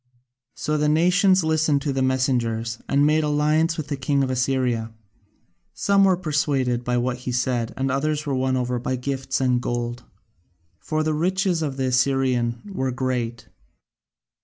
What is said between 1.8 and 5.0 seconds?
to the messengers and made alliance with the king of Assyria: